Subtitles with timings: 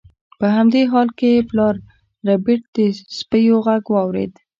[0.39, 1.75] په همدې حال کې پلار
[2.27, 2.77] ربیټ د
[3.17, 4.33] سپیو غږ واورید